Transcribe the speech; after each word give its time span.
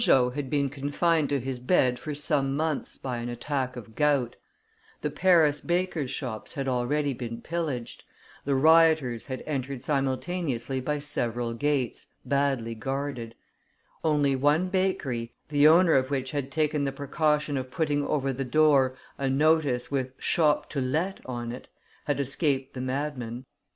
Turgot 0.01 0.33
had 0.33 0.49
been 0.49 0.71
confined 0.71 1.29
to 1.29 1.39
his 1.39 1.59
bed 1.59 1.99
for 1.99 2.15
some 2.15 2.55
months 2.57 2.97
by 2.97 3.17
an 3.19 3.29
attack 3.29 3.75
of 3.75 3.93
gout; 3.93 4.35
the 5.01 5.11
Paris 5.11 5.61
bakers' 5.61 6.09
shops 6.09 6.55
had 6.55 6.67
already 6.67 7.13
been 7.13 7.39
pillaged; 7.39 8.03
the 8.43 8.55
rioters 8.55 9.25
had 9.25 9.43
entered 9.45 9.83
simultaneously 9.83 10.79
by 10.79 10.97
several 10.97 11.53
gates, 11.53 12.07
badly 12.25 12.73
guarded; 12.73 13.35
only 14.03 14.35
one 14.35 14.69
bakery, 14.69 15.35
the 15.49 15.67
owner 15.67 15.93
of 15.93 16.09
which 16.09 16.31
had 16.31 16.49
taken 16.51 16.83
the 16.83 16.91
precaution 16.91 17.55
of 17.55 17.69
putting 17.69 18.03
over 18.07 18.33
the 18.33 18.43
door 18.43 18.95
a 19.19 19.29
notice 19.29 19.91
with 19.91 20.13
shop 20.17 20.67
to 20.71 20.81
let 20.81 21.19
on 21.27 21.51
it, 21.51 21.69
had 22.05 22.19
escaped 22.19 22.73
the 22.73 22.81
madmen. 22.81 23.45